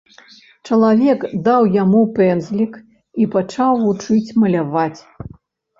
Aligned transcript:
Чалавек 0.69 1.19
даў 1.47 1.69
яму 1.83 2.01
пэндзлік 2.17 2.73
і 3.21 3.31
пачаў 3.37 3.71
вучыць 3.87 4.35
маляваць. 4.45 5.01